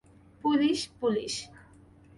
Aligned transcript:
Police, 0.41 0.89
police. 0.99 1.33